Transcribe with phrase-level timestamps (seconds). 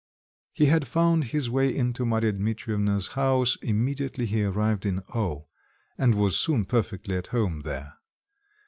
[0.51, 5.45] He had found his way into Marya Dmitrievna's house immediately he arrived in O,
[5.95, 7.97] and was soon perfectly at home there.